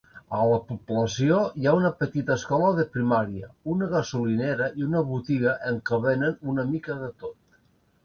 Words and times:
A 0.35 0.37
la 0.51 0.55
població 0.69 1.37
hi 1.63 1.67
ha 1.67 1.73
una 1.81 1.91
petita 1.99 2.39
escola 2.41 2.71
de 2.81 2.87
primària, 2.97 3.51
una 3.75 3.91
gasolinera 3.95 4.73
i 4.83 4.89
una 4.89 5.07
botiga 5.13 5.57
en 5.73 5.81
què 5.91 6.05
venen 6.11 6.53
una 6.57 6.71
mica 6.75 7.01
de 7.07 7.17
tot. 7.25 7.43